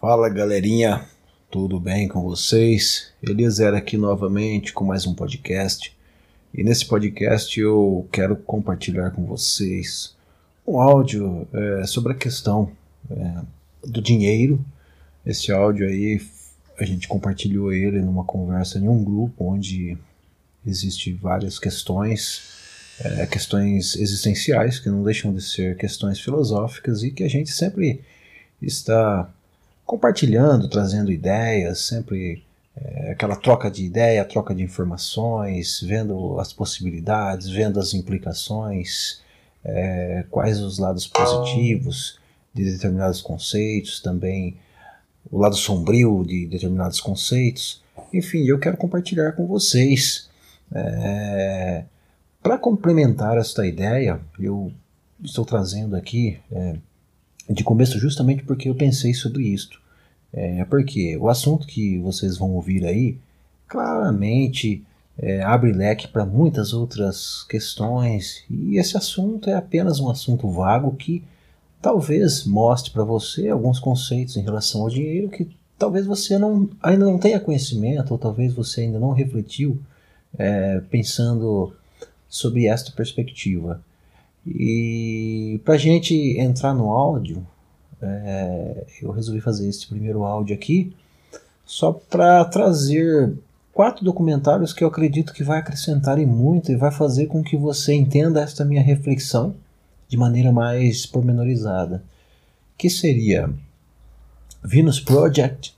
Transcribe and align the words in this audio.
Fala 0.00 0.30
galerinha, 0.30 1.04
tudo 1.50 1.78
bem 1.78 2.08
com 2.08 2.22
vocês? 2.22 3.12
Eliezer 3.22 3.74
aqui 3.74 3.98
novamente 3.98 4.72
com 4.72 4.82
mais 4.82 5.06
um 5.06 5.12
podcast. 5.12 5.94
E 6.54 6.64
nesse 6.64 6.86
podcast 6.86 7.60
eu 7.60 8.08
quero 8.10 8.34
compartilhar 8.34 9.10
com 9.10 9.26
vocês 9.26 10.16
um 10.66 10.80
áudio 10.80 11.46
é, 11.52 11.86
sobre 11.86 12.14
a 12.14 12.16
questão 12.16 12.72
é, 13.10 13.42
do 13.86 14.00
dinheiro. 14.00 14.64
Esse 15.26 15.52
áudio 15.52 15.86
aí 15.86 16.18
a 16.78 16.84
gente 16.86 17.06
compartilhou 17.06 17.70
ele 17.70 18.00
numa 18.00 18.24
conversa 18.24 18.78
em 18.78 18.88
um 18.88 19.04
grupo 19.04 19.52
onde 19.52 19.98
existe 20.66 21.12
várias 21.12 21.58
questões, 21.58 22.40
é, 23.04 23.26
questões 23.26 23.96
existenciais 23.96 24.78
que 24.78 24.88
não 24.88 25.02
deixam 25.02 25.30
de 25.34 25.42
ser 25.42 25.76
questões 25.76 26.18
filosóficas 26.18 27.02
e 27.02 27.10
que 27.10 27.22
a 27.22 27.28
gente 27.28 27.50
sempre 27.50 28.00
está 28.62 29.30
compartilhando, 29.90 30.68
trazendo 30.68 31.10
ideias, 31.10 31.80
sempre 31.80 32.44
é, 32.76 33.10
aquela 33.10 33.34
troca 33.34 33.68
de 33.68 33.84
ideia, 33.84 34.24
troca 34.24 34.54
de 34.54 34.62
informações, 34.62 35.80
vendo 35.82 36.38
as 36.38 36.52
possibilidades, 36.52 37.48
vendo 37.48 37.80
as 37.80 37.92
implicações, 37.92 39.20
é, 39.64 40.24
quais 40.30 40.60
os 40.60 40.78
lados 40.78 41.08
positivos 41.08 42.20
de 42.54 42.70
determinados 42.70 43.20
conceitos, 43.20 43.98
também 43.98 44.56
o 45.28 45.40
lado 45.40 45.56
sombrio 45.56 46.24
de 46.24 46.46
determinados 46.46 47.00
conceitos. 47.00 47.82
Enfim, 48.14 48.44
eu 48.46 48.60
quero 48.60 48.76
compartilhar 48.76 49.32
com 49.32 49.44
vocês. 49.44 50.30
É, 50.72 51.82
Para 52.40 52.56
complementar 52.56 53.36
esta 53.38 53.66
ideia, 53.66 54.20
eu 54.38 54.72
estou 55.20 55.44
trazendo 55.44 55.96
aqui 55.96 56.38
é, 56.52 56.76
de 57.50 57.64
começo 57.64 57.98
justamente 57.98 58.44
porque 58.44 58.68
eu 58.68 58.74
pensei 58.74 59.12
sobre 59.12 59.44
isto. 59.44 59.80
É, 60.32 60.64
porque 60.64 61.16
o 61.16 61.28
assunto 61.28 61.66
que 61.66 61.98
vocês 61.98 62.36
vão 62.36 62.52
ouvir 62.52 62.86
aí 62.86 63.18
claramente 63.66 64.84
é, 65.18 65.42
abre 65.42 65.72
leque 65.72 66.06
para 66.06 66.24
muitas 66.24 66.72
outras 66.72 67.44
questões 67.48 68.44
e 68.48 68.78
esse 68.78 68.96
assunto 68.96 69.50
é 69.50 69.54
apenas 69.54 69.98
um 69.98 70.08
assunto 70.08 70.48
vago 70.48 70.94
que 70.94 71.24
talvez 71.82 72.44
mostre 72.44 72.92
para 72.92 73.02
você 73.02 73.48
alguns 73.48 73.80
conceitos 73.80 74.36
em 74.36 74.42
relação 74.42 74.82
ao 74.82 74.88
dinheiro 74.88 75.28
que 75.28 75.48
talvez 75.76 76.06
você 76.06 76.38
não, 76.38 76.70
ainda 76.80 77.04
não 77.04 77.18
tenha 77.18 77.40
conhecimento 77.40 78.12
ou 78.12 78.18
talvez 78.18 78.52
você 78.54 78.82
ainda 78.82 79.00
não 79.00 79.12
refletiu 79.12 79.80
é, 80.38 80.80
pensando 80.90 81.74
sobre 82.28 82.66
esta 82.66 82.92
perspectiva. 82.92 83.82
E 84.46 85.60
para 85.64 85.76
gente 85.76 86.14
entrar 86.38 86.74
no 86.74 86.92
áudio, 86.92 87.46
é, 88.00 88.86
eu 89.02 89.10
resolvi 89.10 89.40
fazer 89.40 89.68
esse 89.68 89.86
primeiro 89.86 90.24
áudio 90.24 90.54
aqui 90.54 90.94
só 91.64 91.92
para 91.92 92.44
trazer 92.46 93.32
quatro 93.72 94.04
documentários 94.04 94.72
que 94.72 94.82
eu 94.82 94.88
acredito 94.88 95.32
que 95.32 95.44
vai 95.44 95.58
acrescentar 95.58 96.18
em 96.18 96.26
muito 96.26 96.72
e 96.72 96.76
vai 96.76 96.90
fazer 96.90 97.26
com 97.26 97.42
que 97.42 97.56
você 97.56 97.94
entenda 97.94 98.40
esta 98.40 98.64
minha 98.64 98.82
reflexão 98.82 99.54
de 100.08 100.16
maneira 100.16 100.50
mais 100.50 101.06
pormenorizada. 101.06 102.02
Que 102.76 102.90
seria 102.90 103.52
Venus 104.62 104.98
Project, 104.98 105.74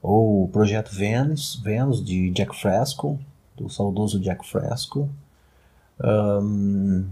ou 0.00 0.46
Projeto 0.48 0.94
Venus, 0.94 1.60
Venus 1.64 2.04
de 2.04 2.30
Jack 2.30 2.54
Fresco, 2.54 3.18
do 3.56 3.68
saudoso 3.68 4.20
Jack 4.20 4.46
Fresco, 4.48 5.08
um, 6.00 7.04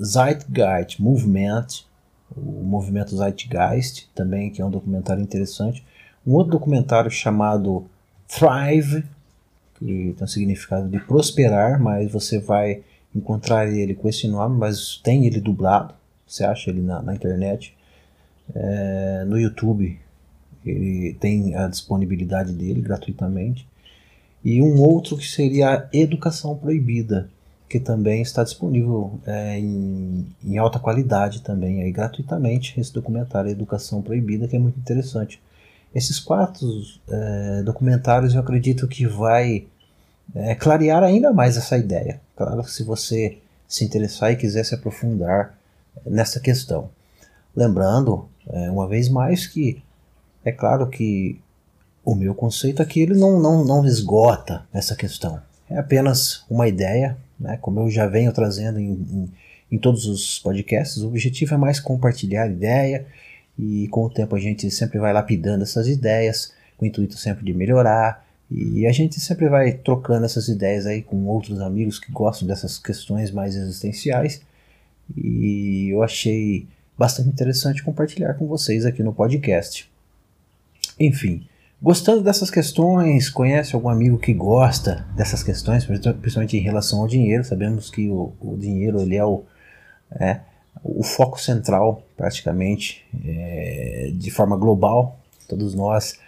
Zeitgeist 0.00 1.00
Movement, 1.00 1.66
o 2.36 2.62
movimento 2.64 3.16
Zeitgeist, 3.16 4.08
também, 4.14 4.50
que 4.50 4.62
é 4.62 4.64
um 4.64 4.70
documentário 4.70 5.22
interessante. 5.22 5.84
Um 6.26 6.32
outro 6.32 6.52
documentário 6.52 7.10
chamado 7.10 7.86
Thrive, 8.28 9.04
que 9.74 10.14
tem 10.16 10.24
o 10.24 10.28
significado 10.28 10.88
de 10.88 10.98
prosperar, 11.00 11.80
mas 11.80 12.10
você 12.10 12.38
vai 12.38 12.82
encontrar 13.14 13.66
ele 13.66 13.94
com 13.94 14.08
esse 14.08 14.26
nome, 14.26 14.56
mas 14.56 15.00
tem 15.02 15.26
ele 15.26 15.40
dublado, 15.40 15.94
você 16.26 16.44
acha 16.44 16.70
ele 16.70 16.80
na, 16.80 17.02
na 17.02 17.14
internet. 17.14 17.76
É, 18.54 19.24
no 19.26 19.38
YouTube 19.38 19.98
ele 20.64 21.14
tem 21.14 21.54
a 21.54 21.66
disponibilidade 21.68 22.52
dele 22.52 22.80
gratuitamente. 22.80 23.68
E 24.44 24.60
um 24.60 24.80
outro 24.80 25.16
que 25.16 25.26
seria 25.26 25.70
a 25.70 25.88
Educação 25.92 26.56
Proibida, 26.56 27.30
que 27.72 27.80
também 27.80 28.20
está 28.20 28.44
disponível 28.44 29.18
é, 29.26 29.58
em, 29.58 30.26
em, 30.44 30.58
alta 30.58 30.78
qualidade 30.78 31.40
também, 31.40 31.82
aí, 31.82 31.90
gratuitamente, 31.90 32.78
esse 32.78 32.92
documentário 32.92 33.50
Educação 33.50 34.02
Proibida, 34.02 34.46
que 34.46 34.54
é 34.54 34.58
muito 34.58 34.78
interessante. 34.78 35.40
Esses 35.94 36.20
quatro 36.20 36.68
é, 37.08 37.62
documentários 37.62 38.34
eu 38.34 38.40
acredito 38.40 38.86
que 38.86 39.06
vai 39.06 39.64
é, 40.34 40.54
clarear 40.54 41.02
ainda 41.02 41.32
mais 41.32 41.56
essa 41.56 41.78
ideia. 41.78 42.20
Claro, 42.36 42.62
se 42.64 42.84
você 42.84 43.38
se 43.66 43.86
interessar 43.86 44.32
e 44.32 44.36
quiser 44.36 44.66
se 44.66 44.74
aprofundar 44.74 45.54
nessa 46.04 46.40
questão. 46.40 46.90
Lembrando, 47.56 48.28
é, 48.48 48.70
uma 48.70 48.86
vez 48.86 49.08
mais, 49.08 49.46
que 49.46 49.82
é 50.44 50.52
claro 50.52 50.90
que 50.90 51.40
o 52.04 52.14
meu 52.14 52.34
conceito 52.34 52.82
aqui 52.82 53.00
ele 53.00 53.14
não, 53.14 53.40
não, 53.40 53.64
não 53.64 53.86
esgota 53.86 54.66
essa 54.74 54.94
questão. 54.94 55.40
É 55.70 55.78
apenas 55.78 56.44
uma 56.50 56.68
ideia, 56.68 57.16
né? 57.42 57.58
Como 57.60 57.80
eu 57.80 57.90
já 57.90 58.06
venho 58.06 58.32
trazendo 58.32 58.78
em, 58.78 58.92
em, 58.92 59.32
em 59.72 59.78
todos 59.78 60.06
os 60.06 60.38
podcasts, 60.38 61.02
o 61.02 61.08
objetivo 61.08 61.54
é 61.54 61.58
mais 61.58 61.80
compartilhar 61.80 62.48
ideia 62.48 63.06
e 63.58 63.88
com 63.88 64.04
o 64.04 64.10
tempo 64.10 64.34
a 64.34 64.38
gente 64.38 64.70
sempre 64.70 64.98
vai 64.98 65.12
lapidando 65.12 65.62
essas 65.62 65.88
ideias, 65.88 66.52
com 66.76 66.84
o 66.84 66.88
intuito 66.88 67.16
sempre 67.16 67.44
de 67.44 67.52
melhorar 67.52 68.26
e 68.50 68.86
a 68.86 68.92
gente 68.92 69.18
sempre 69.18 69.48
vai 69.48 69.72
trocando 69.72 70.24
essas 70.24 70.48
ideias 70.48 70.86
aí 70.86 71.02
com 71.02 71.26
outros 71.26 71.60
amigos 71.60 71.98
que 71.98 72.12
gostam 72.12 72.46
dessas 72.46 72.78
questões 72.78 73.30
mais 73.30 73.54
existenciais 73.56 74.42
e 75.16 75.88
eu 75.90 76.02
achei 76.02 76.66
bastante 76.96 77.28
interessante 77.28 77.82
compartilhar 77.82 78.34
com 78.34 78.46
vocês 78.46 78.84
aqui 78.86 79.02
no 79.02 79.12
podcast. 79.12 79.90
Enfim, 80.98 81.46
Gostando 81.82 82.22
dessas 82.22 82.48
questões, 82.48 83.28
conhece 83.28 83.74
algum 83.74 83.88
amigo 83.88 84.16
que 84.16 84.32
gosta 84.32 85.04
dessas 85.16 85.42
questões, 85.42 85.84
principalmente 85.84 86.56
em 86.56 86.60
relação 86.60 87.00
ao 87.00 87.08
dinheiro? 87.08 87.42
Sabemos 87.42 87.90
que 87.90 88.08
o, 88.08 88.32
o 88.40 88.56
dinheiro 88.56 89.00
ele 89.00 89.16
é 89.16 89.24
o, 89.24 89.42
é 90.12 90.38
o 90.84 91.02
foco 91.02 91.40
central, 91.40 92.06
praticamente, 92.16 93.04
é, 93.24 94.12
de 94.14 94.30
forma 94.30 94.56
global. 94.56 95.18
Todos 95.48 95.74
nós, 95.74 96.20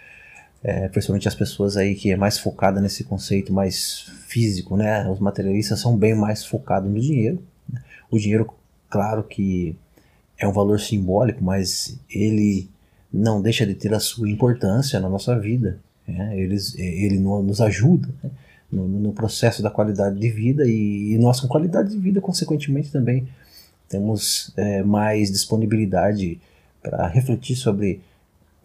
é, 0.61 0.89
principalmente 0.89 1.29
as 1.29 1.35
pessoas 1.35 1.77
aí 1.77 1.95
que 1.95 2.11
é 2.11 2.17
mais 2.17 2.37
focada 2.37 2.81
nesse 2.81 3.05
conceito 3.05 3.53
mais 3.53 4.11
físico, 4.27 4.75
né? 4.75 5.09
Os 5.09 5.21
materialistas 5.21 5.79
são 5.79 5.95
bem 5.95 6.13
mais 6.13 6.43
focados 6.43 6.91
no 6.91 6.99
dinheiro. 6.99 7.41
O 8.11 8.19
dinheiro, 8.19 8.53
claro 8.89 9.23
que 9.23 9.73
é 10.37 10.45
um 10.45 10.51
valor 10.51 10.81
simbólico, 10.81 11.41
mas 11.41 11.97
ele 12.09 12.69
não 13.15 13.41
deixa 13.41 13.65
de 13.65 13.73
ter 13.73 13.93
a 13.93 13.99
sua 13.99 14.29
importância 14.29 14.99
na 14.99 15.09
nossa 15.09 15.39
vida. 15.39 15.79
Né? 16.07 16.37
Eles, 16.37 16.77
ele 16.77 17.17
nos 17.17 17.61
ajuda 17.61 18.09
né? 18.21 18.29
no, 18.71 18.87
no, 18.87 19.13
processo 19.13 19.63
da 19.63 19.71
qualidade 19.71 20.19
de 20.19 20.29
vida 20.29 20.67
e, 20.67 21.13
e, 21.13 21.17
nós, 21.17 21.39
com 21.39 21.47
qualidade 21.47 21.89
de 21.89 21.97
vida, 21.97 22.19
consequentemente, 22.19 22.91
também 22.91 23.27
temos 23.87 24.51
é, 24.57 24.83
mais 24.83 25.31
disponibilidade 25.31 26.39
para 26.81 27.07
refletir 27.07 27.55
sobre 27.55 28.01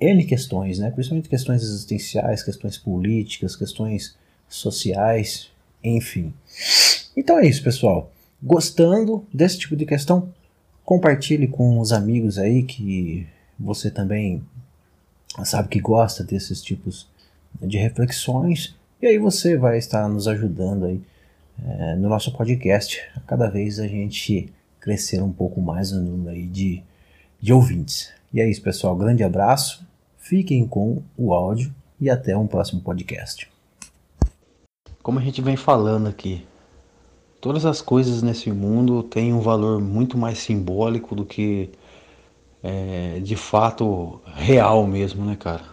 N 0.00 0.24
questões, 0.24 0.78
né? 0.78 0.90
principalmente 0.90 1.28
questões 1.28 1.62
existenciais, 1.62 2.42
questões 2.42 2.76
políticas, 2.76 3.54
questões 3.54 4.16
sociais, 4.48 5.48
enfim. 5.82 6.34
Então 7.16 7.38
é 7.38 7.46
isso, 7.46 7.62
pessoal. 7.62 8.10
Gostando 8.42 9.24
desse 9.32 9.58
tipo 9.58 9.76
de 9.76 9.86
questão, 9.86 10.28
compartilhe 10.84 11.46
com 11.46 11.78
os 11.78 11.92
amigos 11.92 12.38
aí 12.38 12.62
que 12.62 13.26
você 13.60 13.90
também 13.90 14.42
sabe 15.44 15.68
que 15.68 15.80
gosta 15.80 16.24
desses 16.24 16.62
tipos 16.62 17.06
de 17.60 17.76
reflexões 17.76 18.74
e 19.02 19.06
aí 19.06 19.18
você 19.18 19.56
vai 19.56 19.78
estar 19.78 20.08
nos 20.08 20.26
ajudando 20.26 20.86
aí 20.86 21.00
é, 21.62 21.94
no 21.96 22.08
nosso 22.08 22.32
podcast 22.32 23.00
a 23.14 23.20
cada 23.20 23.48
vez 23.48 23.78
a 23.78 23.86
gente 23.86 24.52
crescer 24.80 25.22
um 25.22 25.32
pouco 25.32 25.60
mais 25.60 25.92
no 25.92 26.00
número 26.00 26.30
aí 26.30 26.46
de, 26.46 26.82
de 27.40 27.52
ouvintes. 27.52 28.10
E 28.32 28.40
é 28.40 28.48
isso, 28.48 28.62
pessoal. 28.62 28.96
Grande 28.96 29.22
abraço, 29.22 29.86
fiquem 30.16 30.66
com 30.66 31.02
o 31.16 31.34
áudio 31.34 31.74
e 32.00 32.08
até 32.08 32.36
um 32.36 32.46
próximo 32.46 32.80
podcast. 32.80 33.50
Como 35.02 35.18
a 35.18 35.22
gente 35.22 35.42
vem 35.42 35.56
falando 35.56 36.08
aqui, 36.08 36.46
todas 37.40 37.64
as 37.66 37.82
coisas 37.82 38.22
nesse 38.22 38.50
mundo 38.50 39.02
têm 39.02 39.32
um 39.32 39.40
valor 39.40 39.80
muito 39.80 40.16
mais 40.16 40.38
simbólico 40.38 41.14
do 41.14 41.24
que 41.24 41.70
é, 42.62 43.20
de 43.20 43.36
fato 43.36 44.20
real 44.26 44.86
mesmo, 44.86 45.24
né, 45.24 45.36
cara? 45.36 45.64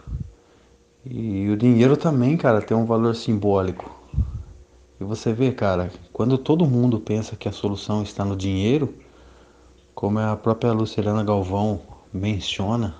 E 1.04 1.48
o 1.48 1.56
dinheiro 1.56 1.96
também, 1.96 2.36
cara, 2.36 2.60
tem 2.60 2.76
um 2.76 2.84
valor 2.84 3.14
simbólico. 3.14 3.90
E 5.00 5.04
você 5.04 5.32
vê, 5.32 5.52
cara, 5.52 5.90
quando 6.12 6.36
todo 6.36 6.66
mundo 6.66 7.00
pensa 7.00 7.36
que 7.36 7.48
a 7.48 7.52
solução 7.52 8.02
está 8.02 8.24
no 8.24 8.36
dinheiro, 8.36 8.94
como 9.94 10.18
a 10.18 10.36
própria 10.36 10.72
Luciana 10.72 11.24
Galvão 11.24 11.80
menciona, 12.12 12.94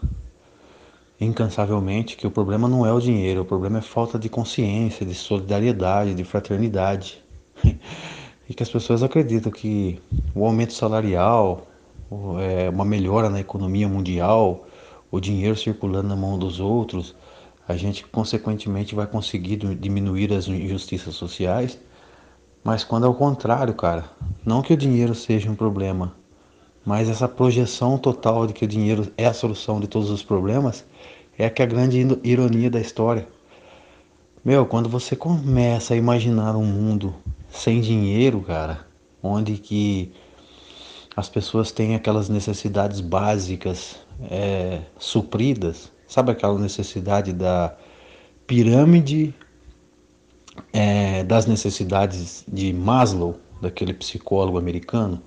incansavelmente 1.20 2.16
que 2.16 2.26
o 2.26 2.30
problema 2.30 2.68
não 2.68 2.86
é 2.86 2.92
o 2.92 3.00
dinheiro, 3.00 3.42
o 3.42 3.44
problema 3.44 3.78
é 3.78 3.82
falta 3.82 4.18
de 4.18 4.28
consciência, 4.28 5.04
de 5.04 5.14
solidariedade, 5.14 6.14
de 6.14 6.24
fraternidade. 6.24 7.22
e 8.48 8.54
que 8.54 8.62
as 8.62 8.70
pessoas 8.70 9.02
acreditam 9.02 9.52
que 9.52 10.00
o 10.34 10.44
aumento 10.46 10.72
salarial, 10.72 11.67
uma 12.10 12.84
melhora 12.84 13.28
na 13.28 13.40
economia 13.40 13.88
mundial, 13.88 14.66
o 15.10 15.20
dinheiro 15.20 15.56
circulando 15.56 16.08
na 16.08 16.16
mão 16.16 16.38
dos 16.38 16.60
outros, 16.60 17.14
a 17.66 17.76
gente 17.76 18.06
consequentemente 18.06 18.94
vai 18.94 19.06
conseguir 19.06 19.56
diminuir 19.56 20.32
as 20.32 20.48
injustiças 20.48 21.14
sociais. 21.14 21.78
Mas 22.64 22.82
quando 22.82 23.06
é 23.06 23.08
o 23.08 23.14
contrário, 23.14 23.74
cara, 23.74 24.04
não 24.44 24.62
que 24.62 24.72
o 24.72 24.76
dinheiro 24.76 25.14
seja 25.14 25.50
um 25.50 25.54
problema, 25.54 26.14
mas 26.84 27.08
essa 27.08 27.28
projeção 27.28 27.98
total 27.98 28.46
de 28.46 28.52
que 28.52 28.64
o 28.64 28.68
dinheiro 28.68 29.12
é 29.16 29.26
a 29.26 29.34
solução 29.34 29.78
de 29.78 29.86
todos 29.86 30.10
os 30.10 30.22
problemas 30.22 30.84
é 31.36 31.48
que 31.48 31.62
é 31.62 31.64
a 31.64 31.68
grande 31.68 31.98
ironia 32.24 32.70
da 32.70 32.80
história. 32.80 33.28
Meu, 34.44 34.66
quando 34.66 34.88
você 34.88 35.14
começa 35.14 35.94
a 35.94 35.96
imaginar 35.96 36.56
um 36.56 36.64
mundo 36.64 37.14
sem 37.48 37.80
dinheiro, 37.80 38.40
cara, 38.40 38.86
onde 39.22 39.56
que 39.56 40.12
as 41.18 41.28
pessoas 41.28 41.72
têm 41.72 41.96
aquelas 41.96 42.28
necessidades 42.28 43.00
básicas 43.00 43.96
é, 44.30 44.82
supridas, 45.00 45.90
sabe 46.06 46.30
aquela 46.30 46.56
necessidade 46.56 47.32
da 47.32 47.76
pirâmide 48.46 49.34
é, 50.72 51.24
das 51.24 51.44
necessidades 51.44 52.44
de 52.46 52.72
Maslow, 52.72 53.36
daquele 53.60 53.92
psicólogo 53.94 54.58
americano? 54.58 55.20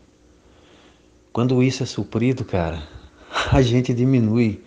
Quando 1.33 1.61
isso 1.61 1.83
é 1.83 1.85
suprido, 1.85 2.45
cara, 2.45 2.87
a 3.51 3.61
gente 3.61 3.93
diminui 3.93 4.63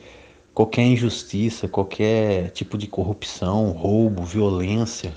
qualquer 0.53 0.83
injustiça, 0.83 1.67
qualquer 1.67 2.51
tipo 2.51 2.77
de 2.77 2.87
corrupção, 2.87 3.71
roubo, 3.71 4.25
violência. 4.25 5.15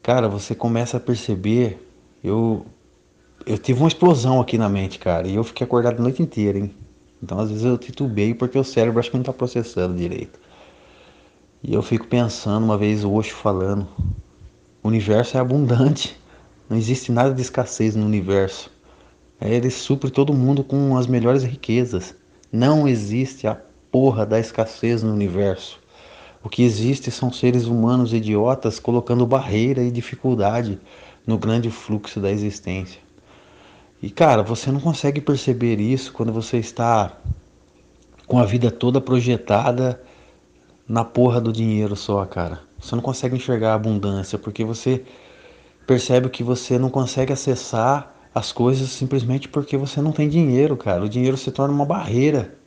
Cara, 0.00 0.28
você 0.28 0.54
começa 0.54 0.96
a 0.96 1.00
perceber. 1.00 1.84
Eu, 2.22 2.64
eu 3.46 3.58
tive 3.58 3.80
uma 3.80 3.88
explosão 3.88 4.40
aqui 4.40 4.58
na 4.58 4.68
mente, 4.68 4.98
cara, 4.98 5.26
e 5.26 5.34
eu 5.34 5.44
fiquei 5.44 5.64
acordado 5.64 5.98
a 5.98 6.02
noite 6.02 6.22
inteira, 6.22 6.58
hein? 6.58 6.74
Então 7.22 7.38
às 7.38 7.48
vezes 7.50 7.64
eu 7.64 7.76
titubei 7.76 8.34
porque 8.34 8.58
o 8.58 8.64
cérebro 8.64 9.00
acho 9.00 9.10
que 9.10 9.16
não 9.16 9.22
está 9.22 9.32
processando 9.32 9.96
direito. 9.96 10.38
E 11.62 11.74
eu 11.74 11.82
fico 11.82 12.06
pensando, 12.06 12.64
uma 12.64 12.78
vez 12.78 13.04
o 13.04 13.12
Osho 13.12 13.34
falando, 13.34 13.86
o 14.82 14.88
universo 14.88 15.36
é 15.36 15.40
abundante, 15.40 16.18
não 16.68 16.76
existe 16.76 17.12
nada 17.12 17.34
de 17.34 17.42
escassez 17.42 17.94
no 17.94 18.06
universo. 18.06 18.70
Ele 19.40 19.70
supre 19.70 20.10
todo 20.10 20.32
mundo 20.32 20.62
com 20.62 20.96
as 20.96 21.06
melhores 21.06 21.42
riquezas. 21.42 22.14
Não 22.52 22.86
existe 22.86 23.46
a 23.46 23.58
porra 23.90 24.24
da 24.24 24.38
escassez 24.38 25.02
no 25.02 25.12
universo. 25.12 25.80
O 26.42 26.48
que 26.48 26.62
existe 26.62 27.10
são 27.10 27.32
seres 27.32 27.66
humanos 27.66 28.12
idiotas 28.14 28.78
colocando 28.78 29.26
barreira 29.26 29.82
e 29.82 29.90
dificuldade 29.90 30.80
no 31.26 31.36
grande 31.38 31.70
fluxo 31.70 32.20
da 32.20 32.30
existência. 32.30 33.00
E 34.02 34.10
cara, 34.10 34.42
você 34.42 34.70
não 34.72 34.80
consegue 34.80 35.20
perceber 35.20 35.80
isso 35.80 36.12
quando 36.12 36.32
você 36.32 36.58
está 36.58 37.18
com 38.26 38.38
a 38.38 38.44
vida 38.44 38.70
toda 38.70 39.00
projetada 39.00 40.00
na 40.88 41.04
porra 41.04 41.40
do 41.40 41.52
dinheiro 41.52 41.94
só, 41.96 42.24
cara. 42.24 42.60
Você 42.78 42.94
não 42.94 43.02
consegue 43.02 43.36
enxergar 43.36 43.72
a 43.72 43.74
abundância 43.74 44.38
porque 44.38 44.64
você 44.64 45.04
percebe 45.86 46.28
que 46.30 46.42
você 46.42 46.78
não 46.78 46.88
consegue 46.88 47.32
acessar 47.32 48.14
as 48.34 48.52
coisas 48.52 48.90
simplesmente 48.90 49.48
porque 49.48 49.76
você 49.76 50.00
não 50.00 50.12
tem 50.12 50.28
dinheiro, 50.28 50.76
cara. 50.76 51.04
O 51.04 51.08
dinheiro 51.08 51.36
se 51.36 51.50
torna 51.50 51.74
uma 51.74 51.84
barreira 51.84 52.60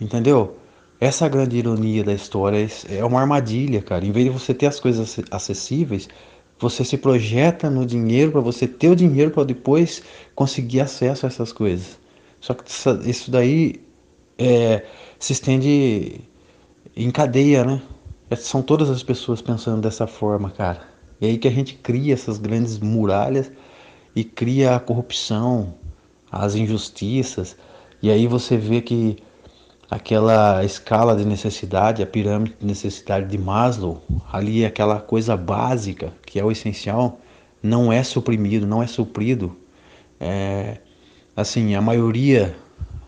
Entendeu? 0.00 0.56
Essa 1.00 1.26
é 1.26 1.28
grande 1.28 1.56
ironia 1.56 2.04
da 2.04 2.12
história 2.12 2.66
é 2.88 3.04
uma 3.04 3.20
armadilha, 3.20 3.82
cara. 3.82 4.04
Em 4.04 4.12
vez 4.12 4.26
de 4.26 4.32
você 4.32 4.54
ter 4.54 4.66
as 4.66 4.78
coisas 4.78 5.18
acessíveis, 5.30 6.08
você 6.58 6.84
se 6.84 6.98
projeta 6.98 7.70
no 7.70 7.86
dinheiro 7.86 8.32
para 8.32 8.40
você 8.40 8.66
ter 8.66 8.88
o 8.88 8.96
dinheiro 8.96 9.30
para 9.30 9.44
depois 9.44 10.02
conseguir 10.34 10.80
acesso 10.80 11.26
a 11.26 11.28
essas 11.28 11.52
coisas. 11.52 11.98
Só 12.40 12.54
que 12.54 12.64
isso 13.08 13.30
daí 13.30 13.80
é, 14.36 14.84
se 15.18 15.32
estende 15.32 16.20
em 16.96 17.10
cadeia, 17.10 17.64
né? 17.64 17.82
É, 18.30 18.36
são 18.36 18.62
todas 18.62 18.90
as 18.90 19.02
pessoas 19.02 19.40
pensando 19.40 19.80
dessa 19.80 20.06
forma, 20.06 20.50
cara. 20.50 20.82
E 21.20 21.26
aí 21.26 21.38
que 21.38 21.48
a 21.48 21.50
gente 21.50 21.74
cria 21.74 22.14
essas 22.14 22.38
grandes 22.38 22.78
muralhas 22.78 23.50
e 24.14 24.22
cria 24.24 24.76
a 24.76 24.80
corrupção, 24.80 25.74
as 26.30 26.54
injustiças. 26.54 27.56
E 28.02 28.10
aí 28.10 28.26
você 28.26 28.56
vê 28.56 28.80
que 28.80 29.16
aquela 29.90 30.64
escala 30.64 31.16
de 31.16 31.24
necessidade, 31.24 32.02
a 32.02 32.06
pirâmide 32.06 32.54
de 32.60 32.66
necessidade 32.66 33.26
de 33.26 33.38
Maslow, 33.38 34.02
ali 34.30 34.64
aquela 34.64 35.00
coisa 35.00 35.36
básica, 35.36 36.12
que 36.26 36.38
é 36.38 36.44
o 36.44 36.50
essencial, 36.50 37.20
não 37.62 37.92
é 37.92 38.02
suprimido, 38.02 38.66
não 38.66 38.82
é 38.82 38.86
suprido. 38.86 39.56
É, 40.20 40.78
assim, 41.34 41.74
a 41.74 41.80
maioria 41.80 42.54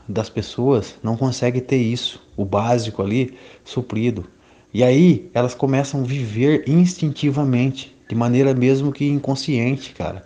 das 0.09 0.31
pessoas 0.31 0.97
não 1.03 1.17
consegue 1.17 1.61
ter 1.61 1.77
isso, 1.77 2.23
o 2.37 2.44
básico 2.44 3.03
ali, 3.03 3.37
suprido. 3.65 4.26
E 4.73 4.83
aí 4.83 5.31
elas 5.35 5.55
começam 5.55 6.00
a 6.00 6.05
viver 6.05 6.65
instintivamente, 6.67 7.94
de 8.09 8.15
maneira 8.15 8.55
mesmo 8.55 8.93
que 8.93 9.05
inconsciente, 9.05 9.93
cara. 9.93 10.25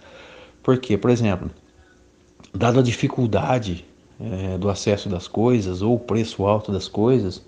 Por 0.63 0.79
quê? 0.79 0.97
Por 0.97 1.11
exemplo, 1.11 1.51
dada 2.55 2.81
a 2.81 2.83
dificuldade 2.83 3.85
é, 4.33 4.59
do 4.59 4.69
acesso 4.69 5.09
das 5.09 5.29
coisas 5.29 5.83
ou 5.83 5.95
o 5.95 5.99
preço 5.99 6.47
alto 6.47 6.73
das 6.73 6.89
coisas, 6.89 7.43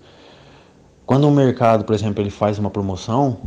quando 1.05 1.27
o 1.27 1.31
mercado, 1.31 1.85
por 1.85 1.95
exemplo, 1.95 2.21
ele 2.21 2.29
faz 2.29 2.59
uma 2.59 2.69
promoção, 2.69 3.37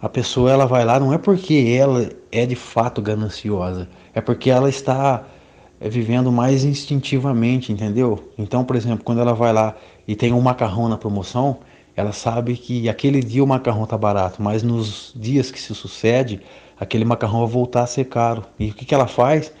a 0.00 0.08
pessoa 0.08 0.50
ela 0.50 0.66
vai 0.66 0.84
lá 0.84 0.98
não 0.98 1.12
é 1.12 1.18
porque 1.18 1.76
ela 1.78 2.08
é 2.32 2.46
de 2.46 2.56
fato 2.56 3.02
gananciosa, 3.02 3.88
é 4.14 4.20
porque 4.20 4.50
ela 4.50 4.68
está 4.68 5.24
é, 5.78 5.88
vivendo 5.88 6.32
mais 6.32 6.64
instintivamente, 6.64 7.72
entendeu? 7.72 8.32
Então, 8.38 8.64
por 8.64 8.76
exemplo, 8.76 9.04
quando 9.04 9.20
ela 9.20 9.34
vai 9.34 9.52
lá 9.52 9.76
e 10.08 10.16
tem 10.16 10.32
um 10.32 10.40
macarrão 10.40 10.88
na 10.88 10.96
promoção, 10.96 11.58
ela 11.94 12.12
sabe 12.12 12.56
que 12.56 12.88
aquele 12.88 13.20
dia 13.20 13.44
o 13.44 13.46
macarrão 13.46 13.86
tá 13.86 13.98
barato, 13.98 14.42
mas 14.42 14.62
nos 14.62 15.12
dias 15.14 15.50
que 15.50 15.60
se 15.60 15.74
sucede, 15.74 16.40
aquele 16.78 17.04
macarrão 17.04 17.40
vai 17.40 17.48
voltar 17.48 17.82
a 17.82 17.86
ser 17.86 18.04
caro. 18.04 18.42
E 18.58 18.70
o 18.70 18.74
que, 18.74 18.86
que 18.86 18.94
ela 18.94 19.06
faz? 19.06 19.52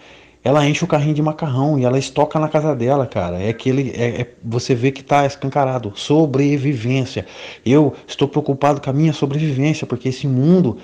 Ela 0.42 0.66
enche 0.66 0.84
o 0.84 0.88
carrinho 0.88 1.14
de 1.14 1.22
macarrão 1.22 1.78
e 1.78 1.84
ela 1.84 1.98
estoca 1.98 2.38
na 2.38 2.48
casa 2.48 2.74
dela, 2.74 3.06
cara. 3.06 3.38
É 3.38 3.50
aquele, 3.50 3.90
é, 3.90 4.22
é, 4.22 4.34
você 4.42 4.74
vê 4.74 4.90
que 4.90 5.04
tá 5.04 5.26
escancarado. 5.26 5.92
Sobrevivência. 5.94 7.26
Eu 7.64 7.94
estou 8.06 8.26
preocupado 8.26 8.80
com 8.80 8.88
a 8.88 8.92
minha 8.92 9.12
sobrevivência, 9.12 9.86
porque 9.86 10.08
esse 10.08 10.26
mundo, 10.26 10.78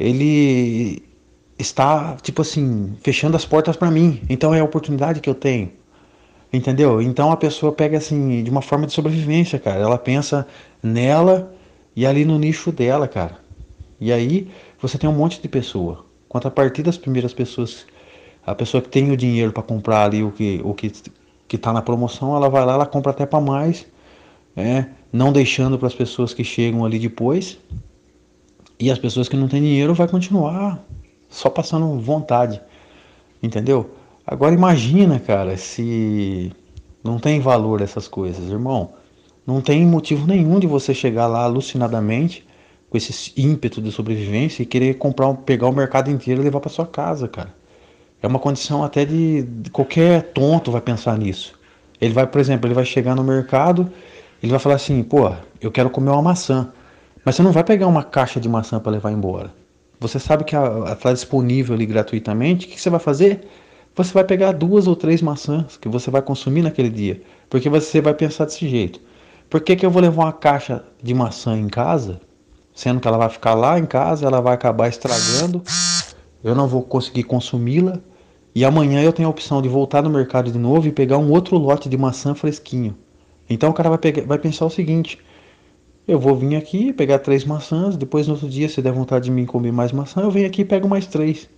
ele 0.00 1.02
está, 1.58 2.16
tipo 2.22 2.40
assim, 2.40 2.96
fechando 3.02 3.36
as 3.36 3.44
portas 3.44 3.76
para 3.76 3.90
mim. 3.90 4.22
Então 4.28 4.54
é 4.54 4.60
a 4.60 4.64
oportunidade 4.64 5.20
que 5.20 5.28
eu 5.28 5.34
tenho. 5.34 5.70
Entendeu? 6.50 7.02
Então 7.02 7.30
a 7.30 7.36
pessoa 7.36 7.72
pega 7.72 7.98
assim, 7.98 8.42
de 8.42 8.50
uma 8.50 8.62
forma 8.62 8.86
de 8.86 8.92
sobrevivência, 8.94 9.58
cara. 9.58 9.80
Ela 9.80 9.98
pensa 9.98 10.46
nela 10.82 11.52
e 11.94 12.06
ali 12.06 12.24
no 12.24 12.38
nicho 12.38 12.72
dela, 12.72 13.06
cara. 13.06 13.38
E 14.00 14.10
aí 14.10 14.48
você 14.80 14.96
tem 14.96 15.10
um 15.10 15.14
monte 15.14 15.42
de 15.42 15.48
pessoa. 15.48 16.06
Quanto 16.26 16.48
a 16.48 16.50
partir 16.50 16.82
das 16.82 16.96
primeiras 16.96 17.34
pessoas 17.34 17.86
a 18.46 18.54
pessoa 18.54 18.80
que 18.80 18.88
tem 18.88 19.10
o 19.10 19.16
dinheiro 19.16 19.52
para 19.52 19.62
comprar 19.62 20.04
ali 20.04 20.22
o 20.22 20.30
que 20.30 20.60
o 20.64 20.72
que 20.72 20.92
que 21.48 21.56
está 21.56 21.72
na 21.72 21.82
promoção, 21.82 22.34
ela 22.34 22.48
vai 22.48 22.64
lá, 22.64 22.74
ela 22.74 22.86
compra 22.86 23.12
até 23.12 23.24
para 23.24 23.40
mais, 23.40 23.86
né? 24.54 24.90
não 25.12 25.32
deixando 25.32 25.78
para 25.78 25.86
as 25.86 25.94
pessoas 25.94 26.34
que 26.34 26.42
chegam 26.42 26.84
ali 26.84 26.98
depois. 26.98 27.58
E 28.78 28.90
as 28.90 28.98
pessoas 28.98 29.28
que 29.28 29.36
não 29.36 29.48
têm 29.48 29.62
dinheiro 29.62 29.94
vai 29.94 30.06
continuar 30.06 30.84
só 31.30 31.48
passando 31.48 31.98
vontade, 31.98 32.60
entendeu? 33.42 33.90
Agora 34.26 34.54
imagina, 34.54 35.18
cara, 35.18 35.56
se 35.56 36.52
não 37.02 37.18
tem 37.18 37.40
valor 37.40 37.80
essas 37.80 38.06
coisas, 38.08 38.50
irmão. 38.50 38.90
Não 39.46 39.60
tem 39.60 39.86
motivo 39.86 40.26
nenhum 40.26 40.58
de 40.58 40.66
você 40.66 40.92
chegar 40.92 41.26
lá 41.28 41.44
alucinadamente 41.44 42.44
com 42.90 42.96
esse 42.96 43.32
ímpeto 43.36 43.80
de 43.80 43.92
sobrevivência 43.92 44.62
e 44.62 44.66
querer 44.66 44.94
comprar, 44.98 45.32
pegar 45.34 45.68
o 45.68 45.72
mercado 45.72 46.10
inteiro 46.10 46.40
e 46.40 46.44
levar 46.44 46.60
para 46.60 46.70
sua 46.70 46.86
casa, 46.86 47.28
cara. 47.28 47.54
É 48.22 48.26
uma 48.26 48.38
condição 48.38 48.82
até 48.82 49.04
de, 49.04 49.42
de, 49.42 49.70
qualquer 49.70 50.32
tonto 50.32 50.70
vai 50.70 50.80
pensar 50.80 51.18
nisso. 51.18 51.54
Ele 52.00 52.12
vai, 52.12 52.26
por 52.26 52.40
exemplo, 52.40 52.66
ele 52.66 52.74
vai 52.74 52.84
chegar 52.84 53.14
no 53.14 53.22
mercado, 53.22 53.90
ele 54.42 54.50
vai 54.50 54.58
falar 54.58 54.76
assim, 54.76 55.02
pô, 55.02 55.32
eu 55.60 55.70
quero 55.70 55.90
comer 55.90 56.10
uma 56.10 56.22
maçã. 56.22 56.72
Mas 57.24 57.36
você 57.36 57.42
não 57.42 57.52
vai 57.52 57.64
pegar 57.64 57.86
uma 57.86 58.04
caixa 58.04 58.40
de 58.40 58.48
maçã 58.48 58.78
para 58.78 58.92
levar 58.92 59.12
embora. 59.12 59.50
Você 59.98 60.18
sabe 60.18 60.44
que 60.44 60.54
está 60.54 61.12
disponível 61.12 61.74
ali 61.74 61.86
gratuitamente. 61.86 62.66
O 62.66 62.68
que 62.70 62.80
você 62.80 62.90
vai 62.90 63.00
fazer? 63.00 63.46
Você 63.94 64.12
vai 64.12 64.24
pegar 64.24 64.52
duas 64.52 64.86
ou 64.86 64.94
três 64.94 65.22
maçãs 65.22 65.76
que 65.76 65.88
você 65.88 66.10
vai 66.10 66.20
consumir 66.20 66.62
naquele 66.62 66.90
dia. 66.90 67.22
Porque 67.48 67.68
você 67.68 68.00
vai 68.00 68.12
pensar 68.12 68.44
desse 68.44 68.68
jeito. 68.68 69.00
Por 69.48 69.60
que, 69.60 69.74
que 69.74 69.86
eu 69.86 69.90
vou 69.90 70.02
levar 70.02 70.24
uma 70.24 70.32
caixa 70.32 70.84
de 71.02 71.14
maçã 71.14 71.56
em 71.56 71.68
casa, 71.68 72.20
sendo 72.74 73.00
que 73.00 73.08
ela 73.08 73.16
vai 73.16 73.30
ficar 73.30 73.54
lá 73.54 73.78
em 73.78 73.86
casa, 73.86 74.26
ela 74.26 74.40
vai 74.40 74.54
acabar 74.54 74.88
estragando, 74.88 75.62
eu 76.46 76.54
não 76.54 76.68
vou 76.68 76.80
conseguir 76.82 77.24
consumi-la, 77.24 78.00
e 78.54 78.64
amanhã 78.64 79.02
eu 79.02 79.12
tenho 79.12 79.26
a 79.26 79.30
opção 79.30 79.60
de 79.60 79.68
voltar 79.68 80.00
no 80.02 80.08
mercado 80.08 80.50
de 80.50 80.58
novo 80.58 80.86
e 80.86 80.92
pegar 80.92 81.18
um 81.18 81.30
outro 81.30 81.58
lote 81.58 81.88
de 81.88 81.98
maçã 81.98 82.36
fresquinho. 82.36 82.96
Então 83.50 83.70
o 83.70 83.72
cara 83.72 83.88
vai, 83.88 83.98
pegar, 83.98 84.22
vai 84.24 84.38
pensar 84.38 84.64
o 84.64 84.70
seguinte: 84.70 85.18
eu 86.06 86.20
vou 86.20 86.36
vir 86.36 86.54
aqui 86.54 86.92
pegar 86.92 87.18
três 87.18 87.44
maçãs, 87.44 87.96
depois 87.96 88.28
no 88.28 88.34
outro 88.34 88.48
dia, 88.48 88.68
se 88.68 88.80
der 88.80 88.92
vontade 88.92 89.24
de 89.24 89.32
mim 89.32 89.44
comer 89.44 89.72
mais 89.72 89.90
maçã, 89.90 90.20
eu 90.20 90.30
venho 90.30 90.46
aqui 90.46 90.62
e 90.62 90.64
pego 90.64 90.88
mais 90.88 91.06
três. 91.06 91.50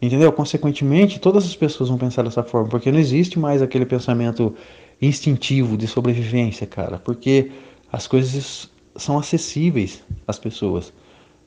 Entendeu? 0.00 0.30
Consequentemente, 0.30 1.18
todas 1.18 1.44
as 1.44 1.56
pessoas 1.56 1.88
vão 1.88 1.96
pensar 1.96 2.22
dessa 2.22 2.42
forma, 2.42 2.68
porque 2.68 2.92
não 2.92 2.98
existe 2.98 3.38
mais 3.38 3.62
aquele 3.62 3.86
pensamento 3.86 4.54
instintivo 5.00 5.74
de 5.74 5.86
sobrevivência, 5.86 6.66
cara, 6.66 6.98
porque 6.98 7.50
as 7.90 8.06
coisas 8.06 8.70
são 8.94 9.18
acessíveis 9.18 10.04
às 10.28 10.38
pessoas. 10.38 10.92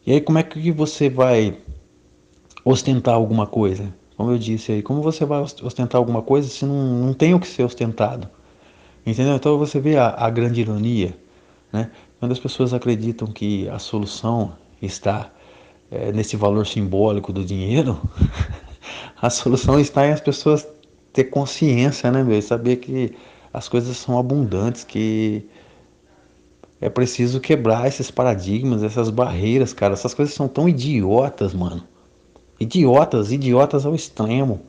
E 0.06 0.14
aí, 0.14 0.20
como 0.20 0.40
é 0.40 0.44
que 0.44 0.72
você 0.72 1.10
vai 1.10 1.58
ostentar 2.68 3.16
alguma 3.16 3.48
coisa? 3.48 3.94
Como 4.16 4.32
eu 4.32 4.38
disse 4.38 4.72
aí, 4.72 4.82
como 4.82 5.02
você 5.02 5.26
vai 5.26 5.42
ostentar 5.42 5.98
alguma 5.98 6.22
coisa 6.22 6.50
se 6.50 6.66
não, 6.66 7.06
não 7.06 7.14
tem 7.14 7.34
o 7.34 7.40
que 7.40 7.48
ser 7.48 7.64
ostentado? 7.64 8.30
Entendeu? 9.06 9.36
Então 9.36 9.58
você 9.58 9.80
vê 9.80 9.98
a, 9.98 10.10
a 10.10 10.30
grande 10.30 10.62
ironia, 10.62 11.18
né? 11.72 11.92
Quando 12.20 12.32
as 12.32 12.40
pessoas 12.40 12.74
acreditam 12.74 13.28
que 13.28 13.70
a 13.70 13.80
solução 13.80 14.54
está 14.82 15.32
é, 15.90 16.12
nesse 16.12 16.36
valor 16.36 16.66
simbólico 16.66 17.32
do 17.32 17.46
dinheiro, 17.46 18.02
a 19.22 19.30
solução 19.30 19.80
está 19.80 20.08
em 20.08 20.12
as 20.12 20.20
pessoas 20.20 20.68
ter 21.14 21.26
consciência, 21.26 22.12
né, 22.12 22.24
meu? 22.24 22.42
Saber 22.42 22.78
que 22.78 23.16
as 23.54 23.70
coisas 23.70 23.96
são 23.98 24.18
abundantes, 24.18 24.84
que 24.84 25.48
é 26.82 26.90
preciso 26.90 27.40
quebrar 27.40 27.88
esses 27.88 28.12
paradigmas, 28.12 28.84
essas 28.84 29.10
barreiras, 29.10 29.74
cara. 29.74 29.94
Essas 29.94 30.14
coisas 30.14 30.34
são 30.36 30.48
tão 30.48 30.68
idiotas, 30.68 31.54
mano. 31.54 31.84
Idiotas, 32.60 33.32
idiotas 33.32 33.86
ao 33.86 33.94
extremo. 33.94 34.62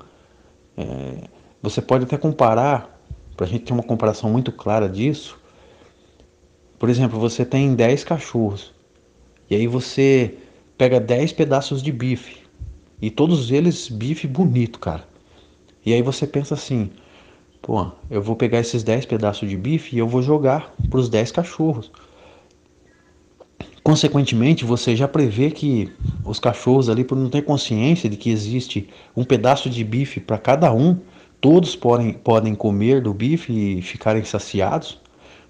É, 0.77 1.29
você 1.63 1.81
pode 1.81 2.05
até 2.05 2.17
comparar, 2.17 3.01
para 3.37 3.47
a 3.47 3.49
gente 3.49 3.65
ter 3.65 3.73
uma 3.73 3.83
comparação 3.83 4.31
muito 4.31 4.53
clara 4.53 4.89
disso. 4.89 5.39
Por 6.79 6.89
exemplo, 6.89 7.19
você 7.19 7.45
tem 7.45 7.75
10 7.75 8.05
cachorros. 8.05 8.73
E 9.51 9.55
aí 9.55 9.67
você 9.67 10.37
pega 10.77 11.01
10 11.01 11.33
pedaços 11.33 11.83
de 11.83 11.91
bife. 11.91 12.43
E 13.01 13.11
todos 13.11 13.51
eles 13.51 13.89
bife 13.89 14.27
bonito, 14.27 14.79
cara. 14.79 15.05
E 15.85 15.93
aí 15.95 16.03
você 16.03 16.27
pensa 16.27 16.55
assim: 16.55 16.91
pô, 17.63 17.91
eu 18.11 18.21
vou 18.21 18.37
pegar 18.37 18.59
esses 18.61 18.83
10 18.83 19.07
pedaços 19.07 19.49
de 19.49 19.57
bife 19.57 19.97
e 19.97 19.99
eu 19.99 20.07
vou 20.07 20.23
jogar 20.23 20.75
para 20.91 21.01
os 21.01 21.09
10 21.09 21.33
cachorros. 21.33 21.91
Consequentemente, 23.89 24.67
você 24.67 24.95
já 24.95 25.09
prevê 25.09 25.51
que 25.51 25.91
os 26.23 26.39
cachorros 26.39 26.91
ali, 26.91 27.03
por 27.03 27.17
não 27.17 27.31
ter 27.31 27.41
consciência 27.41 28.07
de 28.07 28.19
que 28.19 28.29
existe 28.29 28.87
um 29.17 29.25
pedaço 29.25 29.71
de 29.71 29.83
bife 29.83 30.21
para 30.21 30.37
cada 30.37 30.71
um, 30.75 30.99
todos 31.41 31.75
podem, 31.75 32.13
podem 32.13 32.55
comer 32.55 33.01
do 33.01 33.15
bife 33.15 33.51
e 33.51 33.81
ficarem 33.81 34.23
saciados. 34.25 35.01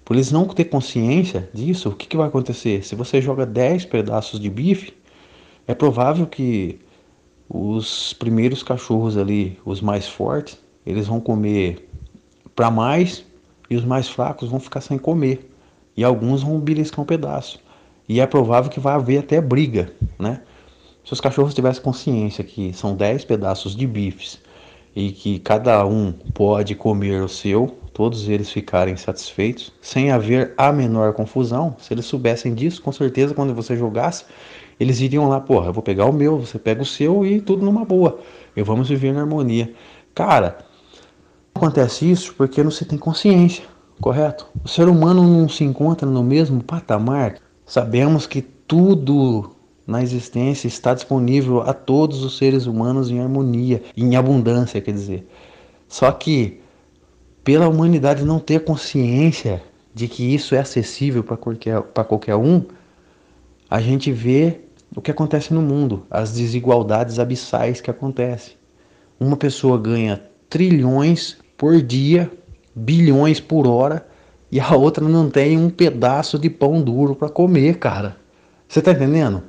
Por 0.05 0.15
eles 0.15 0.31
não 0.31 0.45
ter 0.45 0.63
consciência 0.63 1.49
disso, 1.53 1.89
o 1.89 1.91
que, 1.93 2.07
que 2.07 2.15
vai 2.15 2.29
acontecer? 2.29 2.81
Se 2.85 2.95
você 2.95 3.21
joga 3.21 3.45
10 3.45 3.83
pedaços 3.83 4.39
de 4.39 4.49
bife, 4.49 4.93
é 5.67 5.75
provável 5.75 6.25
que 6.25 6.79
os 7.49 8.13
primeiros 8.13 8.63
cachorros 8.63 9.17
ali, 9.17 9.59
os 9.65 9.81
mais 9.81 10.07
fortes, 10.07 10.57
eles 10.85 11.07
vão 11.07 11.19
comer 11.19 11.89
para 12.55 12.71
mais 12.71 13.25
e 13.69 13.75
os 13.75 13.83
mais 13.83 14.07
fracos 14.07 14.47
vão 14.47 14.61
ficar 14.61 14.79
sem 14.79 14.97
comer. 14.97 15.51
E 15.97 16.05
alguns 16.05 16.41
vão 16.41 16.57
beliscar 16.57 17.01
um 17.01 17.05
pedaço. 17.05 17.59
E 18.09 18.19
é 18.19 18.25
provável 18.25 18.71
que 18.71 18.79
vai 18.79 18.95
haver 18.95 19.19
até 19.19 19.39
briga, 19.39 19.93
né? 20.17 20.41
Se 21.05 21.13
os 21.13 21.21
cachorros 21.21 21.53
tivessem 21.53 21.83
consciência 21.83 22.43
que 22.43 22.73
são 22.73 22.95
10 22.95 23.23
pedaços 23.23 23.75
de 23.75 23.85
bifes 23.85 24.41
e 24.95 25.11
que 25.11 25.37
cada 25.37 25.85
um 25.85 26.11
pode 26.33 26.73
comer 26.73 27.21
o 27.21 27.29
seu, 27.29 27.67
todos 27.93 28.27
eles 28.27 28.49
ficarem 28.49 28.97
satisfeitos, 28.97 29.71
sem 29.79 30.11
haver 30.11 30.55
a 30.57 30.71
menor 30.71 31.13
confusão, 31.13 31.75
se 31.77 31.93
eles 31.93 32.05
soubessem 32.05 32.55
disso, 32.55 32.81
com 32.81 32.91
certeza 32.91 33.35
quando 33.35 33.53
você 33.53 33.77
jogasse, 33.77 34.25
eles 34.79 34.99
iriam 35.01 35.29
lá, 35.29 35.39
porra, 35.39 35.67
eu 35.67 35.73
vou 35.73 35.83
pegar 35.83 36.05
o 36.05 36.13
meu, 36.13 36.39
você 36.39 36.57
pega 36.57 36.81
o 36.81 36.85
seu 36.85 37.23
e 37.23 37.39
tudo 37.39 37.63
numa 37.63 37.85
boa. 37.85 38.19
E 38.55 38.63
vamos 38.63 38.89
viver 38.89 39.13
na 39.13 39.21
harmonia. 39.21 39.71
Cara, 40.15 40.57
acontece 41.53 42.09
isso 42.09 42.33
porque 42.35 42.63
não 42.63 42.71
se 42.71 42.85
tem 42.85 42.97
consciência, 42.97 43.65
correto? 44.01 44.47
O 44.63 44.67
ser 44.67 44.87
humano 44.87 45.21
não 45.27 45.47
se 45.47 45.63
encontra 45.63 46.09
no 46.09 46.23
mesmo 46.23 46.63
patamar 46.63 47.35
Sabemos 47.69 48.25
que 48.25 48.41
tudo 48.41 49.51
na 49.85 50.01
existência 50.01 50.67
está 50.67 50.91
disponível 50.95 51.61
a 51.61 51.71
todos 51.71 52.23
os 52.23 52.35
seres 52.35 52.65
humanos 52.65 53.11
em 53.11 53.19
harmonia, 53.19 53.83
em 53.95 54.15
abundância, 54.15 54.81
quer 54.81 54.91
dizer. 54.91 55.27
Só 55.87 56.11
que 56.11 56.61
pela 57.43 57.69
humanidade 57.69 58.25
não 58.25 58.39
ter 58.39 58.63
consciência 58.63 59.61
de 59.93 60.07
que 60.07 60.33
isso 60.33 60.55
é 60.55 60.57
acessível 60.57 61.23
para 61.23 61.37
qualquer, 61.37 61.79
qualquer 62.07 62.35
um, 62.35 62.63
a 63.69 63.79
gente 63.79 64.11
vê 64.11 64.61
o 64.95 64.99
que 64.99 65.11
acontece 65.11 65.53
no 65.53 65.61
mundo, 65.61 66.07
as 66.09 66.33
desigualdades 66.33 67.19
abissais 67.19 67.79
que 67.79 67.91
acontecem. 67.91 68.55
Uma 69.19 69.37
pessoa 69.37 69.77
ganha 69.77 70.23
trilhões 70.49 71.37
por 71.55 71.79
dia, 71.83 72.31
bilhões 72.73 73.39
por 73.39 73.67
hora, 73.67 74.07
e 74.51 74.59
a 74.59 74.75
outra 74.75 75.07
não 75.07 75.29
tem 75.29 75.57
um 75.57 75.69
pedaço 75.69 76.39
de 76.39 76.49
pão 76.49 76.81
duro 76.81 77.15
para 77.15 77.29
comer, 77.29 77.77
cara. 77.77 78.17
Você 78.67 78.81
tá 78.81 78.91
entendendo? 78.91 79.43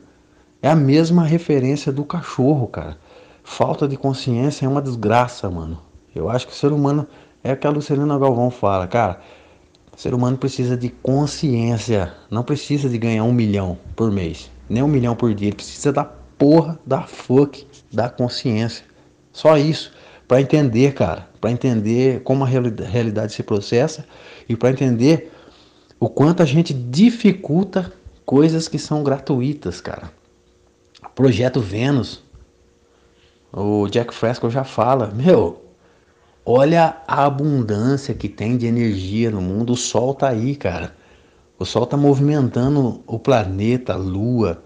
É 0.62 0.68
a 0.68 0.76
mesma 0.76 1.24
referência 1.24 1.90
do 1.90 2.04
cachorro, 2.04 2.66
cara. 2.66 2.98
Falta 3.42 3.88
de 3.88 3.96
consciência 3.96 4.66
é 4.66 4.68
uma 4.68 4.82
desgraça, 4.82 5.50
mano. 5.50 5.80
Eu 6.14 6.28
acho 6.28 6.46
que 6.46 6.52
o 6.52 6.56
ser 6.56 6.72
humano 6.72 7.06
é 7.42 7.52
o 7.52 7.56
que 7.56 7.66
a 7.66 7.70
Lucelina 7.70 8.18
Galvão 8.18 8.50
fala, 8.50 8.86
cara. 8.86 9.20
O 9.96 10.00
ser 10.00 10.14
humano 10.14 10.36
precisa 10.36 10.76
de 10.76 10.88
consciência, 10.88 12.12
não 12.30 12.42
precisa 12.42 12.88
de 12.88 12.98
ganhar 12.98 13.24
um 13.24 13.32
milhão 13.32 13.78
por 13.96 14.10
mês, 14.10 14.50
nem 14.68 14.82
um 14.82 14.88
milhão 14.88 15.16
por 15.16 15.34
dia. 15.34 15.48
Ele 15.48 15.56
precisa 15.56 15.92
da 15.92 16.04
porra 16.04 16.78
da 16.86 17.02
fuck 17.02 17.66
da 17.92 18.08
consciência. 18.08 18.84
Só 19.32 19.56
isso 19.56 19.92
para 20.30 20.40
entender, 20.40 20.94
cara, 20.94 21.28
para 21.40 21.50
entender 21.50 22.22
como 22.22 22.44
a 22.44 22.46
realidade 22.46 23.32
se 23.32 23.42
processa 23.42 24.06
e 24.48 24.54
para 24.54 24.70
entender 24.70 25.32
o 25.98 26.08
quanto 26.08 26.40
a 26.40 26.46
gente 26.46 26.72
dificulta 26.72 27.92
coisas 28.24 28.68
que 28.68 28.78
são 28.78 29.02
gratuitas, 29.02 29.80
cara. 29.80 30.12
Projeto 31.16 31.60
Vênus, 31.60 32.22
o 33.52 33.88
Jack 33.88 34.14
Fresco 34.14 34.48
já 34.48 34.62
fala, 34.62 35.08
meu, 35.08 35.64
olha 36.46 36.98
a 37.08 37.24
abundância 37.24 38.14
que 38.14 38.28
tem 38.28 38.56
de 38.56 38.66
energia 38.66 39.32
no 39.32 39.40
mundo. 39.40 39.72
O 39.72 39.76
Sol 39.76 40.14
tá 40.14 40.28
aí, 40.28 40.54
cara. 40.54 40.94
O 41.58 41.64
Sol 41.64 41.84
tá 41.86 41.96
movimentando 41.96 43.02
o 43.04 43.18
planeta, 43.18 43.94
a 43.94 43.96
Lua, 43.96 44.62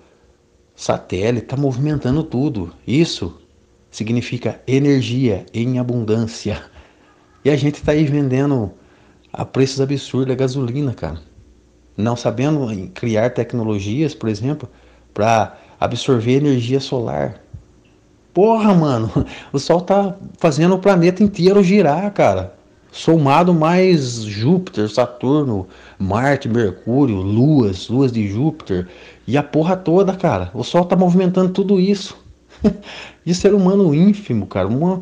satélite, 0.76 1.46
tá 1.46 1.56
movimentando 1.56 2.22
tudo. 2.22 2.70
Isso 2.86 3.40
significa 3.94 4.60
energia 4.66 5.46
em 5.54 5.78
abundância. 5.78 6.60
E 7.44 7.50
a 7.50 7.56
gente 7.56 7.76
está 7.76 7.92
aí 7.92 8.04
vendendo 8.04 8.72
a 9.32 9.44
preços 9.44 9.80
absurdos 9.80 10.32
a 10.32 10.36
gasolina, 10.36 10.92
cara. 10.92 11.20
Não 11.96 12.16
sabendo 12.16 12.66
criar 12.92 13.30
tecnologias, 13.30 14.12
por 14.12 14.28
exemplo, 14.28 14.68
para 15.12 15.56
absorver 15.78 16.38
energia 16.38 16.80
solar. 16.80 17.40
Porra, 18.32 18.74
mano, 18.74 19.12
o 19.52 19.60
Sol 19.60 19.80
tá 19.80 20.16
fazendo 20.38 20.74
o 20.74 20.80
planeta 20.80 21.22
inteiro 21.22 21.62
girar, 21.62 22.12
cara. 22.12 22.52
Somado 22.90 23.54
mais 23.54 24.24
Júpiter, 24.24 24.90
Saturno, 24.90 25.68
Marte, 26.00 26.48
Mercúrio, 26.48 27.16
luas, 27.16 27.88
luas 27.88 28.10
de 28.10 28.26
Júpiter 28.26 28.88
e 29.24 29.36
a 29.36 29.42
porra 29.42 29.76
toda, 29.76 30.16
cara. 30.16 30.50
O 30.52 30.64
Sol 30.64 30.84
tá 30.84 30.96
movimentando 30.96 31.52
tudo 31.52 31.78
isso. 31.78 32.23
De 33.24 33.34
ser 33.34 33.54
humano 33.54 33.94
ínfimo, 33.94 34.46
cara. 34.46 34.68
Uma, 34.68 35.00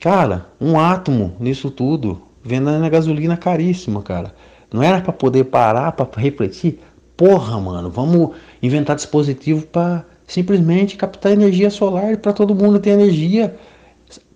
cara, 0.00 0.46
um 0.60 0.78
átomo 0.78 1.36
nisso 1.38 1.70
tudo, 1.70 2.22
vendendo 2.42 2.84
a 2.84 2.88
gasolina 2.88 3.36
caríssima, 3.36 4.02
cara. 4.02 4.34
Não 4.72 4.82
era 4.82 5.00
para 5.00 5.12
poder 5.12 5.44
parar, 5.44 5.92
para 5.92 6.20
refletir? 6.20 6.80
Porra, 7.16 7.58
mano, 7.60 7.90
vamos 7.90 8.36
inventar 8.62 8.94
dispositivo 8.94 9.66
para 9.66 10.04
simplesmente 10.26 10.96
captar 10.96 11.32
energia 11.32 11.70
solar 11.70 12.18
para 12.18 12.32
todo 12.32 12.54
mundo 12.54 12.78
ter 12.78 12.90
energia. 12.90 13.56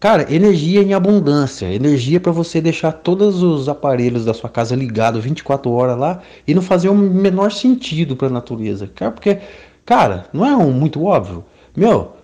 Cara, 0.01 0.35
energia 0.35 0.83
em 0.83 0.93
abundância, 0.93 1.73
energia 1.73 2.19
para 2.19 2.33
você 2.33 2.61
deixar 2.61 2.93
todos 2.93 3.43
os 3.43 3.69
aparelhos 3.69 4.25
da 4.25 4.35
sua 4.35 4.51
casa 4.51 4.75
ligados 4.75 5.23
24 5.23 5.71
horas 5.71 5.97
lá 5.97 6.21
e 6.47 6.55
não 6.55 6.61
fazer 6.61 6.89
o 6.89 6.95
menor 6.95 7.53
sentido 7.53 8.17
para 8.17 8.27
a 8.27 8.31
natureza. 8.31 8.91
Cara, 8.95 9.13
porque, 9.13 9.39
cara, 9.87 10.27
não 10.33 10.45
é 10.45 10.57
um 10.57 10.73
muito 10.73 11.05
óbvio? 11.05 11.45
Meu, 11.77 12.15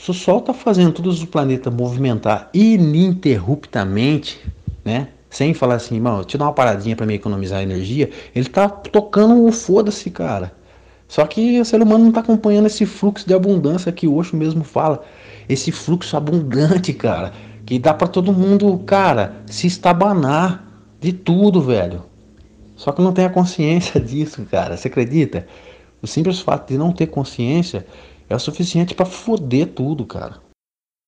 se 0.00 0.10
o 0.10 0.14
Sol 0.14 0.38
está 0.38 0.54
fazendo 0.54 0.92
todos 0.92 1.18
os 1.18 1.26
planetas 1.26 1.70
movimentar 1.74 2.48
ininterruptamente, 2.54 4.40
né? 4.82 5.08
Sem 5.28 5.52
falar 5.52 5.74
assim, 5.74 6.00
deixa 6.00 6.36
eu 6.36 6.38
dar 6.38 6.46
uma 6.46 6.54
paradinha 6.54 6.96
para 6.96 7.04
me 7.04 7.12
economizar 7.12 7.62
energia, 7.62 8.08
ele 8.34 8.46
está 8.46 8.66
tocando 8.66 9.44
o 9.44 9.52
foda-se, 9.52 10.10
cara. 10.10 10.54
Só 11.06 11.26
que 11.26 11.60
o 11.60 11.64
ser 11.66 11.82
humano 11.82 11.98
não 11.98 12.08
está 12.08 12.20
acompanhando 12.20 12.64
esse 12.64 12.86
fluxo 12.86 13.28
de 13.28 13.34
abundância 13.34 13.92
que 13.92 14.08
o 14.08 14.16
Osho 14.16 14.36
mesmo 14.36 14.64
fala. 14.64 15.04
Esse 15.46 15.70
fluxo 15.70 16.16
abundante, 16.16 16.94
cara. 16.94 17.34
Que 17.66 17.78
dá 17.78 17.92
para 17.92 18.08
todo 18.08 18.32
mundo, 18.32 18.78
cara, 18.86 19.42
se 19.44 19.66
estabanar 19.66 20.64
de 20.98 21.12
tudo, 21.12 21.60
velho. 21.60 22.04
Só 22.74 22.90
que 22.90 23.02
não 23.02 23.12
tem 23.12 23.26
a 23.26 23.30
consciência 23.30 24.00
disso, 24.00 24.46
cara. 24.50 24.78
Você 24.78 24.88
acredita? 24.88 25.46
O 26.00 26.06
simples 26.06 26.40
fato 26.40 26.70
de 26.70 26.78
não 26.78 26.90
ter 26.90 27.08
consciência 27.08 27.86
é 28.30 28.36
o 28.36 28.38
suficiente 28.38 28.94
para 28.94 29.04
foder 29.04 29.74
tudo, 29.74 30.06
cara. 30.06 30.40